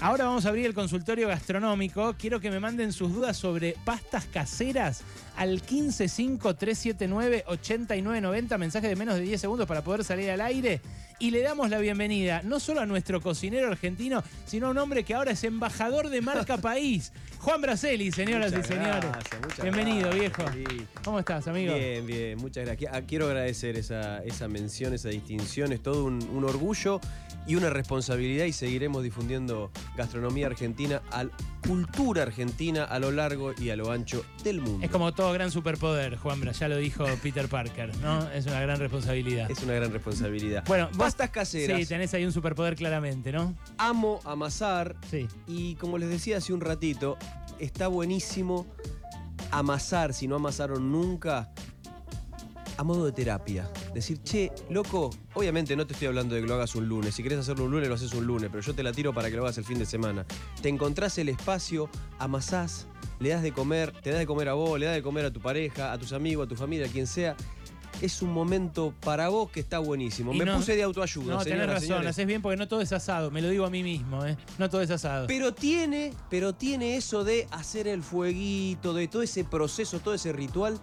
Ahora 0.00 0.26
vamos 0.26 0.46
a 0.46 0.50
abrir 0.50 0.66
el 0.66 0.74
consultorio 0.74 1.26
gastronómico. 1.28 2.14
Quiero 2.18 2.40
que 2.40 2.50
me 2.50 2.58
manden 2.60 2.92
sus 2.92 3.12
dudas 3.12 3.36
sobre 3.36 3.74
pastas 3.84 4.26
caseras 4.26 5.02
al 5.36 5.60
1553798990, 5.62 8.58
mensaje 8.58 8.88
de 8.88 8.96
menos 8.96 9.16
de 9.16 9.22
10 9.22 9.40
segundos 9.40 9.66
para 9.66 9.82
poder 9.82 10.04
salir 10.04 10.30
al 10.30 10.40
aire. 10.40 10.80
Y 11.20 11.32
le 11.32 11.42
damos 11.42 11.68
la 11.68 11.78
bienvenida 11.80 12.42
no 12.44 12.60
solo 12.60 12.80
a 12.80 12.86
nuestro 12.86 13.20
cocinero 13.20 13.66
argentino, 13.66 14.22
sino 14.46 14.68
a 14.68 14.70
un 14.70 14.78
hombre 14.78 15.02
que 15.02 15.14
ahora 15.14 15.32
es 15.32 15.42
embajador 15.42 16.10
de 16.10 16.20
marca 16.20 16.56
país, 16.58 17.12
Juan 17.40 17.60
Braceli, 17.60 18.12
señoras 18.12 18.52
Muchas 18.52 18.70
y 18.70 18.74
señores. 18.74 19.04
gracias, 19.04 19.40
muchas 19.42 19.62
Bienvenido, 19.62 20.10
gracias, 20.10 20.20
viejo. 20.20 20.52
feliz. 20.52 20.82
¿Cómo 21.02 21.18
estás, 21.18 21.48
amigo? 21.48 21.74
Bien, 21.74 22.06
bien, 22.06 22.38
muchas 22.38 22.64
gracias. 22.64 22.92
Ah, 22.94 23.02
Quiero 23.02 23.26
agradecer 23.26 23.76
esa, 23.76 24.18
esa 24.24 24.46
mención, 24.46 24.94
esa 24.94 25.08
distinción, 25.08 25.72
es 25.72 25.82
todo 25.82 26.04
un, 26.04 26.22
un 26.32 26.44
orgullo 26.44 27.00
y 27.48 27.56
una 27.56 27.70
responsabilidad 27.70 28.44
y 28.44 28.52
seguiremos 28.52 29.02
difundiendo 29.02 29.72
gastronomía 29.96 30.46
argentina, 30.46 31.02
al, 31.10 31.32
cultura 31.68 32.22
argentina 32.22 32.84
a 32.84 32.98
lo 32.98 33.10
largo 33.10 33.52
y 33.58 33.68
a 33.68 33.76
lo 33.76 33.92
ancho 33.92 34.24
del 34.42 34.62
mundo. 34.62 34.82
Es 34.84 34.90
como 34.90 35.12
todo 35.12 35.30
gran 35.34 35.50
superpoder, 35.50 36.16
Juan 36.16 36.40
Bra, 36.40 36.52
ya 36.52 36.66
lo 36.66 36.78
dijo 36.78 37.04
Peter 37.22 37.46
Parker, 37.46 37.94
¿no? 37.98 38.26
Es 38.30 38.46
una 38.46 38.58
gran 38.60 38.78
responsabilidad. 38.80 39.50
Es 39.50 39.62
una 39.62 39.74
gran 39.74 39.92
responsabilidad. 39.92 40.64
Bueno, 40.66 40.88
pastas 40.96 41.28
caseras. 41.28 41.78
Sí, 41.78 41.84
tenés 41.86 42.14
ahí 42.14 42.24
un 42.24 42.32
superpoder 42.32 42.74
claramente, 42.74 43.32
¿no? 43.32 43.54
Amo 43.76 44.20
amasar 44.24 44.96
Sí. 45.10 45.28
y 45.46 45.74
como 45.74 45.98
les 45.98 46.08
decía 46.08 46.38
hace 46.38 46.54
un 46.54 46.62
ratito, 46.62 47.18
está 47.58 47.86
buenísimo 47.88 48.66
amasar, 49.50 50.14
si 50.14 50.26
no 50.26 50.36
amasaron 50.36 50.90
nunca, 50.90 51.50
a 52.78 52.84
modo 52.84 53.04
de 53.06 53.12
terapia. 53.12 53.68
Decir, 53.92 54.22
che, 54.22 54.52
loco, 54.70 55.10
obviamente 55.34 55.74
no 55.76 55.84
te 55.86 55.92
estoy 55.94 56.08
hablando 56.08 56.34
de 56.36 56.40
que 56.42 56.46
lo 56.46 56.54
hagas 56.54 56.74
un 56.76 56.88
lunes. 56.88 57.14
Si 57.14 57.22
querés 57.24 57.40
hacerlo 57.40 57.64
un 57.64 57.72
lunes, 57.72 57.88
lo 57.88 57.96
haces 57.96 58.12
un 58.14 58.24
lunes, 58.26 58.48
pero 58.50 58.62
yo 58.62 58.72
te 58.74 58.82
la 58.84 58.92
tiro 58.92 59.12
para 59.12 59.28
que 59.30 59.36
lo 59.36 59.42
hagas 59.42 59.58
el 59.58 59.64
fin 59.64 59.78
de 59.80 59.84
semana. 59.86 60.24
Te 60.62 60.68
encontrás 60.68 61.18
el 61.18 61.28
espacio, 61.28 61.90
amasás, 62.20 62.86
le 63.18 63.30
das 63.30 63.42
de 63.42 63.52
comer, 63.52 63.92
te 64.00 64.10
das 64.10 64.20
de 64.20 64.26
comer 64.26 64.48
a 64.48 64.54
vos, 64.54 64.78
le 64.78 64.86
das 64.86 64.94
de 64.94 65.02
comer 65.02 65.24
a 65.26 65.32
tu 65.32 65.40
pareja, 65.40 65.92
a 65.92 65.98
tus 65.98 66.12
amigos, 66.12 66.46
a 66.46 66.48
tu 66.48 66.54
familia, 66.56 66.86
a 66.86 66.88
quien 66.88 67.06
sea. 67.08 67.36
Es 68.00 68.22
un 68.22 68.32
momento 68.32 68.94
para 69.00 69.28
vos 69.28 69.50
que 69.50 69.58
está 69.58 69.80
buenísimo. 69.80 70.32
Y 70.32 70.38
Me 70.38 70.44
no- 70.44 70.56
puse 70.58 70.76
de 70.76 70.84
autoayuda. 70.84 71.34
No, 71.34 71.38
tenés 71.38 71.44
señoras, 71.54 71.68
razón, 71.68 71.88
señores. 71.88 72.10
haces 72.10 72.26
bien 72.28 72.42
porque 72.42 72.56
no 72.56 72.68
todo 72.68 72.80
es 72.80 72.92
asado, 72.92 73.32
me 73.32 73.42
lo 73.42 73.48
digo 73.48 73.64
a 73.66 73.70
mí 73.70 73.82
mismo, 73.82 74.24
¿eh? 74.24 74.36
No 74.56 74.70
todo 74.70 74.82
es 74.82 74.90
asado. 74.92 75.26
Pero 75.26 75.52
tiene, 75.52 76.14
pero 76.30 76.52
tiene 76.54 76.96
eso 76.96 77.24
de 77.24 77.48
hacer 77.50 77.88
el 77.88 78.04
fueguito, 78.04 78.94
de 78.94 79.08
todo 79.08 79.22
ese 79.22 79.42
proceso, 79.42 79.98
todo 79.98 80.14
ese 80.14 80.32
ritual, 80.32 80.78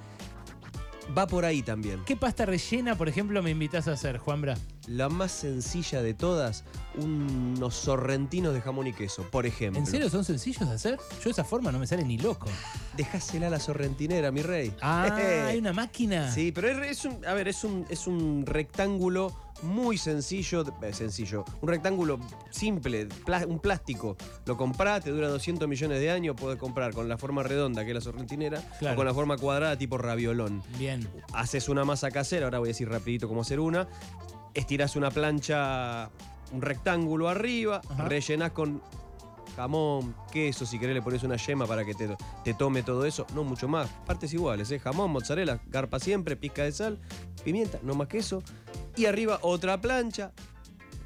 va 1.17 1.27
por 1.27 1.45
ahí 1.45 1.61
también. 1.61 2.01
¿Qué 2.05 2.15
pasta 2.15 2.45
rellena, 2.45 2.95
por 2.97 3.09
ejemplo, 3.09 3.41
me 3.43 3.51
invitas 3.51 3.87
a 3.87 3.93
hacer, 3.93 4.17
Juan 4.17 4.41
Bra? 4.41 4.57
La 4.87 5.09
más 5.09 5.31
sencilla 5.31 6.01
de 6.01 6.13
todas, 6.13 6.63
unos 6.95 7.75
sorrentinos 7.75 8.53
de 8.53 8.61
jamón 8.61 8.87
y 8.87 8.93
queso, 8.93 9.23
por 9.31 9.45
ejemplo. 9.45 9.79
¿En 9.79 9.87
serio 9.87 10.09
son 10.09 10.23
sencillos 10.23 10.67
de 10.69 10.75
hacer? 10.75 10.97
Yo 11.17 11.25
de 11.25 11.31
esa 11.31 11.43
forma 11.43 11.71
no 11.71 11.79
me 11.79 11.87
sale 11.87 12.03
ni 12.03 12.17
loco. 12.17 12.47
Dejásela 12.95 13.47
a 13.47 13.49
la 13.49 13.59
sorrentinera, 13.59 14.31
mi 14.31 14.41
rey. 14.41 14.73
Ah, 14.81 15.15
hay 15.47 15.57
una 15.57 15.73
máquina. 15.73 16.31
Sí, 16.31 16.51
pero 16.51 16.69
es, 16.69 16.99
es 16.99 17.05
un, 17.05 17.25
a 17.25 17.33
ver, 17.33 17.47
es 17.47 17.63
un, 17.63 17.85
es 17.89 18.07
un 18.07 18.45
rectángulo 18.45 19.33
muy 19.61 19.97
sencillo, 19.97 20.63
eh, 20.81 20.93
sencillo, 20.93 21.45
un 21.61 21.69
rectángulo 21.69 22.19
simple, 22.49 23.07
un 23.47 23.59
plástico. 23.59 24.17
Lo 24.45 24.57
comprás, 24.57 25.03
te 25.03 25.11
dura 25.11 25.27
200 25.29 25.67
millones 25.67 25.99
de 25.99 26.11
años, 26.11 26.35
puedes 26.39 26.59
comprar 26.59 26.93
con 26.93 27.07
la 27.07 27.17
forma 27.17 27.41
redonda 27.43 27.83
que 27.83 27.91
es 27.91 27.95
la 27.95 28.01
sorrentinera 28.01 28.61
Claro. 28.79 28.93
o 28.93 28.97
con 28.97 29.05
la 29.05 29.13
forma 29.13 29.37
cuadrada 29.37 29.77
tipo 29.77 29.97
raviolón. 29.97 30.61
Bien. 30.77 31.07
Haces 31.33 31.69
una 31.69 31.85
masa 31.85 32.11
casera, 32.11 32.45
ahora 32.45 32.59
voy 32.59 32.67
a 32.67 32.71
decir 32.71 32.89
rapidito 32.89 33.27
cómo 33.27 33.41
hacer 33.41 33.59
una. 33.59 33.87
Estirás 34.53 34.95
una 34.95 35.11
plancha, 35.11 36.09
un 36.51 36.61
rectángulo 36.61 37.27
arriba, 37.29 37.81
Ajá. 37.89 38.05
rellenás 38.07 38.51
con 38.51 38.81
jamón, 39.55 40.13
queso, 40.31 40.65
si 40.65 40.77
querés 40.79 40.95
le 40.95 41.01
pones 41.01 41.23
una 41.23 41.37
yema 41.37 41.65
para 41.65 41.85
que 41.85 41.93
te, 41.93 42.09
te 42.43 42.53
tome 42.53 42.83
todo 42.83 43.05
eso, 43.05 43.25
no 43.33 43.43
mucho 43.45 43.67
más, 43.69 43.87
partes 44.05 44.33
iguales, 44.33 44.69
¿eh? 44.71 44.79
jamón, 44.79 45.11
mozzarella, 45.11 45.61
garpa 45.67 45.97
siempre, 45.99 46.35
pizca 46.35 46.63
de 46.63 46.73
sal, 46.73 46.99
pimienta, 47.43 47.79
no 47.81 47.95
más 47.95 48.09
que 48.09 48.17
eso, 48.17 48.43
y 48.95 49.05
arriba 49.05 49.39
otra 49.41 49.79
plancha, 49.79 50.31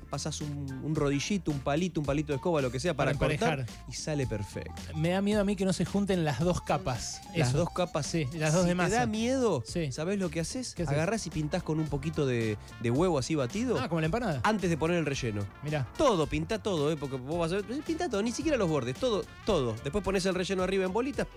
pasas 0.09 0.41
un, 0.41 0.81
un 0.83 0.95
rodillito, 0.95 1.51
un 1.51 1.59
palito, 1.59 2.00
un 2.00 2.05
palito 2.05 2.31
de 2.33 2.38
escoba, 2.38 2.63
lo 2.63 2.72
que 2.72 2.79
sea, 2.79 2.95
para, 2.95 3.13
Para 3.13 3.38
cortar 3.38 3.59
emparejar. 3.59 3.83
y 3.88 3.94
sale 3.94 4.25
perfecto. 4.25 4.73
Me 4.95 5.09
da 5.09 5.22
miedo 5.22 5.39
a 5.41 5.44
mí 5.44 5.55
que 5.55 5.66
no 5.66 5.72
se 5.73 5.85
junten 5.85 6.25
las 6.25 6.39
dos 6.39 6.61
capas. 6.61 7.22
Las 7.35 7.49
Eso. 7.49 7.59
dos 7.59 7.69
capas, 7.69 8.07
Sí, 8.07 8.28
las 8.33 8.53
dos 8.53 8.63
si 8.63 8.69
de 8.69 8.75
te 8.75 8.89
da 8.89 9.05
miedo, 9.05 9.63
Sí. 9.67 9.91
¿sabés 9.91 10.17
lo 10.17 10.31
que 10.31 10.39
haces? 10.39 10.73
¿Qué 10.73 10.81
haces? 10.81 10.95
Agarrás 10.95 11.28
y 11.28 11.29
pintás 11.29 11.61
con 11.61 11.79
un 11.79 11.88
poquito 11.88 12.25
de, 12.25 12.57
de 12.81 12.89
huevo 12.91 13.19
así 13.19 13.35
batido 13.35 13.79
Ah, 13.79 13.88
como 13.88 14.01
la 14.01 14.07
empanada. 14.07 14.41
antes 14.44 14.72
de 14.72 14.78
poner 14.78 14.97
el 14.97 15.05
relleno. 15.05 15.45
Mirá. 15.61 15.88
Todo, 15.95 16.25
pinta 16.25 16.57
todo, 16.57 16.91
¿eh? 16.91 16.97
porque 16.97 17.17
vos 17.17 17.38
vas 17.38 17.51
a 17.51 17.55
ver, 17.61 17.66
pinta 17.83 18.09
todo, 18.09 18.23
ni 18.23 18.31
siquiera 18.31 18.57
los 18.57 18.67
bordes, 18.67 18.95
todo, 18.97 19.23
todo. 19.45 19.75
Después 19.83 20.03
pones 20.03 20.25
el 20.25 20.33
relleno 20.33 20.63
arriba 20.63 20.85
en 20.85 20.91
bolitas, 20.94 21.28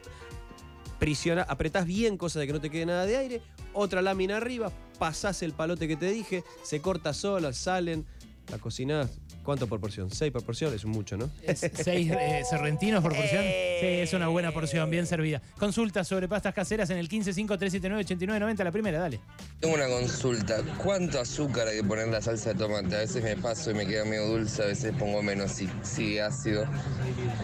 prisiona, 1.03 1.43
apretás 1.43 1.85
bien, 1.85 2.17
cosa 2.17 2.39
de 2.39 2.47
que 2.47 2.53
no 2.53 2.61
te 2.61 2.71
quede 2.71 2.87
nada 2.87 3.05
de 3.05 3.17
aire, 3.17 3.43
otra 3.73 4.03
lámina 4.03 4.37
arriba, 4.37 4.71
pasás 5.01 5.43
el 5.43 5.53
palote 5.53 5.89
que 5.89 5.97
te 5.97 6.09
dije, 6.09 6.45
se 6.63 6.81
corta 6.81 7.13
sola, 7.13 7.53
salen, 7.53 8.07
la 8.49 8.59
cocinás. 8.59 9.11
¿Cuánto 9.43 9.67
por 9.67 9.81
porción? 9.81 10.11
¿Seis 10.11 10.31
por 10.33 10.45
porción? 10.45 10.73
Es 10.73 10.85
mucho, 10.85 11.17
¿no? 11.17 11.29
Es 11.43 11.59
seis 11.75 12.11
eh, 12.13 12.43
sorrentinos 12.49 13.03
por 13.03 13.15
porción. 13.15 13.43
Sí, 13.43 13.87
es 13.87 14.13
una 14.13 14.29
buena 14.29 14.53
porción, 14.53 14.89
bien 14.89 15.07
servida. 15.07 15.43
Consulta 15.59 16.05
sobre 16.05 16.29
pastas 16.29 16.55
caseras 16.55 16.91
en 16.91 16.99
el 16.99 17.09
1553798990, 17.09 18.65
la 18.65 18.71
primera, 18.71 19.01
dale. 19.01 19.21
Tengo 19.59 19.75
una 19.75 19.89
consulta. 19.89 20.63
¿Cuánto 20.83 21.19
azúcar 21.21 21.67
hay 21.67 21.79
que 21.79 21.85
poner 21.85 22.07
en 22.07 22.13
la 22.13 22.23
salsa 22.23 22.53
de 22.53 22.59
tomate? 22.61 22.95
A 22.95 23.01
veces 23.01 23.23
me 23.23 23.37
paso 23.37 23.73
y 23.73 23.75
me 23.75 23.87
queda 23.87 24.05
medio 24.05 24.27
dulce, 24.29 24.63
a 24.63 24.67
veces 24.67 24.95
pongo 24.97 25.23
menos 25.23 25.51
si 25.51 25.69
sigue 25.83 26.23
ácido. 26.23 26.65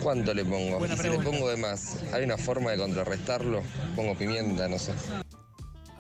¿Cuánto 0.03 0.33
le 0.35 0.45
pongo? 0.45 0.79
Buena 0.79 0.95
y 0.95 0.97
si 0.97 1.03
le 1.03 1.09
pregunta. 1.09 1.31
pongo 1.33 1.51
de 1.51 1.57
más, 1.57 1.99
¿hay 2.13 2.23
una 2.25 2.37
forma 2.37 2.71
de 2.71 2.79
contrarrestarlo? 2.79 3.63
Pongo 3.97 4.17
pimienta, 4.17 4.69
no 4.69 4.79
sé. 4.79 4.93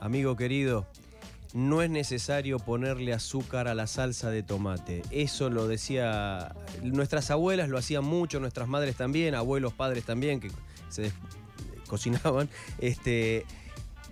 Amigo 0.00 0.36
querido, 0.36 0.86
no 1.54 1.82
es 1.82 1.90
necesario 1.90 2.58
ponerle 2.58 3.12
azúcar 3.12 3.68
a 3.68 3.74
la 3.74 3.86
salsa 3.86 4.30
de 4.30 4.42
tomate. 4.42 5.02
Eso 5.10 5.50
lo 5.50 5.66
decía. 5.66 6.54
Nuestras 6.82 7.30
abuelas 7.30 7.68
lo 7.68 7.78
hacían 7.78 8.04
mucho, 8.04 8.40
nuestras 8.40 8.68
madres 8.68 8.96
también, 8.96 9.34
abuelos, 9.34 9.72
padres 9.72 10.04
también, 10.04 10.40
que 10.40 10.50
se 10.88 11.12
cocinaban. 11.88 12.48
Este. 12.78 13.46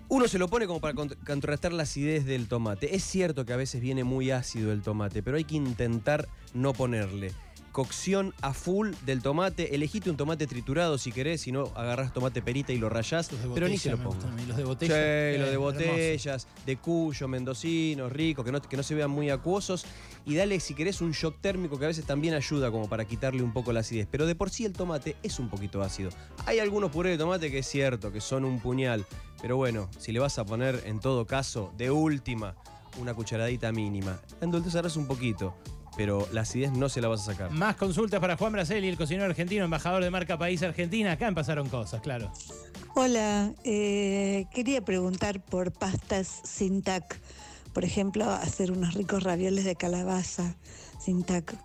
Uno 0.09 0.29
se 0.29 0.39
lo 0.39 0.47
pone 0.47 0.67
como 0.67 0.79
para 0.79 0.93
cont- 0.95 1.17
contrarrestar 1.25 1.73
la 1.73 1.83
acidez 1.83 2.25
del 2.25 2.47
tomate. 2.47 2.95
Es 2.95 3.03
cierto 3.03 3.45
que 3.45 3.51
a 3.51 3.57
veces 3.57 3.81
viene 3.81 4.05
muy 4.05 4.31
ácido 4.31 4.71
el 4.71 4.81
tomate, 4.81 5.21
pero 5.21 5.35
hay 5.35 5.43
que 5.43 5.55
intentar 5.55 6.29
no 6.53 6.71
ponerle. 6.71 7.33
Cocción 7.77 8.33
a 8.41 8.55
full 8.55 8.89
del 9.05 9.21
tomate. 9.21 9.75
Elegite 9.75 10.09
un 10.09 10.17
tomate 10.17 10.47
triturado 10.47 10.97
si 10.97 11.11
querés, 11.11 11.41
si 11.41 11.51
no 11.51 11.71
agarrás 11.75 12.11
tomate 12.11 12.41
perita 12.41 12.73
y 12.73 12.79
lo 12.79 12.89
rayás, 12.89 13.31
Los 13.31 13.39
pero 13.53 13.67
ni 13.67 13.77
se 13.77 13.91
lo 13.91 13.99
pongas. 13.99 14.25
Los 14.47 14.57
de 14.57 14.63
botella. 14.63 14.95
Sí, 14.95 14.99
eh, 14.99 15.35
lo 15.37 15.45
de 15.45 15.53
hermoso. 15.53 15.77
botellas, 15.77 16.47
de 16.65 16.77
cuyo, 16.77 17.27
mendocinos, 17.27 18.11
ricos, 18.11 18.43
que 18.43 18.51
no, 18.51 18.59
que 18.63 18.77
no 18.77 18.81
se 18.81 18.95
vean 18.95 19.11
muy 19.11 19.29
acuosos. 19.29 19.85
Y 20.25 20.33
dale, 20.33 20.59
si 20.59 20.73
querés, 20.73 21.01
un 21.01 21.11
shock 21.11 21.39
térmico 21.39 21.77
que 21.77 21.85
a 21.85 21.89
veces 21.89 22.03
también 22.03 22.33
ayuda 22.33 22.71
como 22.71 22.89
para 22.89 23.05
quitarle 23.05 23.43
un 23.43 23.53
poco 23.53 23.71
la 23.71 23.81
acidez. 23.81 24.07
Pero 24.09 24.25
de 24.25 24.33
por 24.33 24.49
sí 24.49 24.65
el 24.65 24.73
tomate 24.73 25.15
es 25.21 25.37
un 25.37 25.47
poquito 25.47 25.83
ácido. 25.83 26.09
Hay 26.47 26.57
algunos 26.57 26.89
purés 26.89 27.11
de 27.11 27.19
tomate 27.19 27.51
que 27.51 27.59
es 27.59 27.67
cierto, 27.67 28.11
que 28.11 28.21
son 28.21 28.43
un 28.43 28.59
puñal. 28.59 29.05
Pero 29.39 29.55
bueno, 29.55 29.87
si 29.99 30.11
le 30.11 30.19
vas 30.19 30.39
a 30.39 30.45
poner, 30.47 30.81
en 30.87 30.99
todo 30.99 31.27
caso, 31.27 31.71
de 31.77 31.91
última, 31.91 32.55
una 32.99 33.13
cucharadita 33.13 33.71
mínima, 33.71 34.19
endulzarás 34.41 34.97
un 34.97 35.05
poquito. 35.05 35.53
Pero 35.97 36.27
la 36.31 36.41
acidez 36.41 36.71
no 36.71 36.87
se 36.89 37.01
la 37.01 37.07
vas 37.07 37.21
a 37.27 37.33
sacar. 37.33 37.51
Más 37.51 37.75
consultas 37.75 38.19
para 38.21 38.37
Juan 38.37 38.53
Braceli, 38.53 38.87
el 38.87 38.97
cocinero 38.97 39.25
argentino, 39.25 39.65
embajador 39.65 40.03
de 40.03 40.11
marca 40.11 40.37
País 40.37 40.61
Argentina. 40.63 41.11
Acá 41.13 41.31
pasaron 41.33 41.67
cosas, 41.69 42.01
claro. 42.01 42.31
Hola, 42.95 43.51
eh, 43.63 44.45
quería 44.53 44.81
preguntar 44.85 45.43
por 45.43 45.71
pastas 45.71 46.41
sin 46.43 46.81
tac. 46.83 47.19
Por 47.73 47.83
ejemplo, 47.83 48.29
hacer 48.29 48.71
unos 48.71 48.93
ricos 48.93 49.23
ravioles 49.23 49.65
de 49.65 49.75
calabaza 49.75 50.55
sin 50.99 51.23
tac. 51.23 51.55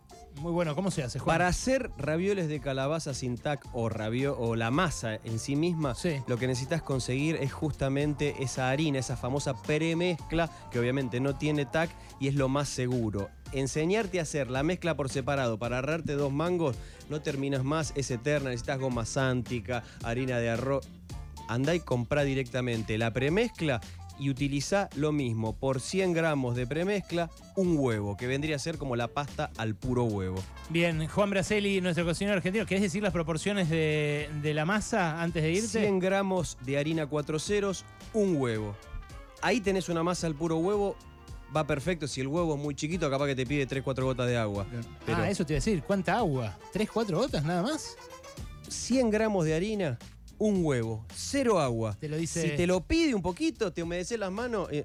Muy 0.41 0.50
bueno, 0.53 0.75
¿cómo 0.75 0.91
se 0.91 1.03
hace, 1.03 1.19
Juan? 1.19 1.34
Para 1.34 1.47
hacer 1.48 1.91
ravioles 1.98 2.48
de 2.48 2.59
calabaza 2.60 3.12
sin 3.15 3.36
tac 3.36 3.66
o, 3.74 3.89
ravio, 3.91 4.36
o 4.39 4.57
la 4.57 4.71
masa 4.71 5.16
en 5.24 5.39
sí 5.39 5.57
misma, 5.57 5.95
Sí. 5.95 6.16
lo 6.27 6.39
que 6.39 6.47
necesitas 6.47 6.83
conseguir 6.83 7.36
es 7.36 7.53
justamente 7.53 8.34
esa 8.42 8.71
harina, 8.71 8.98
esa 8.98 9.16
famosa 9.16 9.54
premezcla, 9.62 10.51
que 10.71 10.78
obviamente 10.78 11.21
no 11.21 11.36
tiene 11.36 11.66
tac 11.66 11.91
y 12.18 12.28
es 12.28 12.34
lo 12.34 12.48
más 12.48 12.68
seguro. 12.71 13.28
Enseñarte 13.53 14.19
a 14.19 14.22
hacer 14.22 14.51
la 14.51 14.63
mezcla 14.63 14.97
por 14.97 15.10
separado 15.10 15.59
para 15.59 15.78
agarrarte 15.78 16.15
dos 16.15 16.33
mangos, 16.33 16.77
no 17.10 17.21
terminas 17.21 17.65
más, 17.65 17.93
es 17.97 18.10
eterna, 18.10 18.51
necesitas 18.51 18.78
goma 18.78 19.04
sántica, 19.04 19.83
harina 20.03 20.39
de 20.39 20.51
arroz. 20.51 20.89
Andá 21.49 21.75
y 21.75 21.81
comprá 21.81 22.25
directamente 22.25 22.97
la 22.97 23.13
premezcla 23.13 23.81
y 24.19 24.31
utiliza 24.31 24.89
lo 24.95 25.13
mismo. 25.13 25.54
Por 25.54 25.81
100 25.81 26.13
gramos 26.13 26.57
de 26.57 26.66
premezcla, 26.66 27.31
un 27.57 27.77
huevo, 27.77 28.16
que 28.16 28.27
vendría 28.27 28.57
a 28.57 28.59
ser 28.59 28.78
como 28.78 28.97
la 28.97 29.09
pasta 29.09 29.51
al 29.59 29.75
puro 29.75 30.05
huevo. 30.05 30.43
Bien, 30.71 31.07
Juan 31.09 31.31
Braceli, 31.31 31.81
nuestro 31.81 32.05
cocinero 32.05 32.37
argentino. 32.37 32.65
¿Querés 32.65 32.83
decir 32.83 33.03
las 33.03 33.13
proporciones 33.13 33.69
de, 33.69 34.31
de 34.43 34.55
la 34.55 34.65
masa 34.65 35.21
antes 35.21 35.43
de 35.43 35.53
irte? 35.53 35.81
100 35.81 35.98
gramos 35.98 36.57
de 36.65 36.78
harina 36.78 37.07
4 37.07 37.39
ceros, 37.39 37.84
un 38.13 38.37
huevo. 38.37 38.77
Ahí 39.43 39.60
tenés 39.60 39.89
una 39.89 40.03
masa 40.03 40.28
al 40.28 40.34
puro 40.34 40.59
huevo 40.59 40.97
va 41.54 41.66
perfecto. 41.66 42.07
Si 42.09 42.21
el 42.21 42.28
huevo 42.28 42.54
es 42.54 42.60
muy 42.60 42.75
chiquito, 42.75 43.10
capaz 43.10 43.27
que 43.27 43.34
te 43.34 43.47
pide 43.47 43.66
3, 43.66 43.83
4 43.83 44.04
gotas 44.04 44.27
de 44.27 44.37
agua. 44.37 44.66
Pero 45.07 45.19
Ah, 45.19 45.31
eso 45.31 45.45
te 45.45 45.53
iba 45.54 45.59
a 45.59 45.60
decir. 45.65 45.83
¿Cuánta 45.83 46.16
agua? 46.19 46.59
¿Tres, 46.72 46.91
cuatro 46.91 47.19
gotas 47.19 47.45
nada 47.45 47.63
más? 47.63 47.97
100 48.69 49.10
gramos 49.10 49.45
de 49.45 49.54
harina, 49.54 49.99
un 50.39 50.65
huevo, 50.65 51.04
cero 51.15 51.60
agua. 51.60 51.97
Te 52.01 52.09
lo 52.09 52.16
dice- 52.16 52.43
Si 52.51 52.57
te 52.57 52.66
lo 52.66 52.81
pide 52.87 53.15
un 53.15 53.22
poquito, 53.22 53.72
te 53.72 53.83
humedeces 53.83 54.19
las 54.19 54.33
manos. 54.33 54.69
eh, 54.72 54.84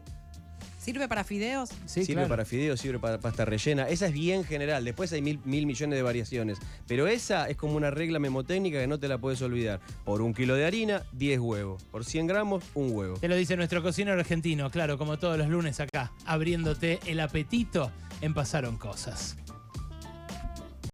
¿Sirve 0.88 1.10
para 1.10 1.26
fideos? 1.26 1.70
Sí, 1.86 2.06
sirve 2.06 2.14
claro. 2.14 2.30
para 2.30 2.46
fideos, 2.46 2.80
sirve 2.80 2.98
para 2.98 3.20
pasta 3.20 3.44
rellena. 3.44 3.90
Esa 3.90 4.08
es 4.08 4.14
bien 4.14 4.46
general. 4.46 4.86
Después 4.86 5.12
hay 5.12 5.22
mil, 5.22 5.38
mil 5.44 5.66
millones 5.66 5.98
de 5.98 6.02
variaciones. 6.02 6.60
Pero 6.88 7.08
esa 7.08 7.50
es 7.50 7.58
como 7.58 7.76
una 7.76 7.92
regla 7.92 8.20
memotécnica 8.20 8.80
que 8.80 8.88
no 8.88 8.98
te 8.98 9.10
la 9.10 9.18
puedes 9.18 9.42
olvidar. 9.42 9.82
Por 10.06 10.22
un 10.22 10.34
kilo 10.34 10.56
de 10.56 10.66
harina, 10.66 11.04
10 11.12 11.42
huevos. 11.42 11.84
Por 11.92 12.06
100 12.06 12.28
gramos, 12.28 12.64
un 12.74 12.96
huevo. 12.96 13.18
Te 13.18 13.28
lo 13.28 13.36
dice 13.36 13.58
nuestro 13.58 13.84
cocinero 13.84 14.18
argentino, 14.18 14.72
claro, 14.72 14.98
como 14.98 15.20
todos 15.20 15.38
los 15.38 15.50
lunes 15.50 15.82
acá, 15.82 16.14
abriéndote 16.26 17.02
el 17.06 17.20
apetito 17.20 17.92
en 18.22 18.34
Pasaron 18.34 18.78
Cosas. 18.78 19.36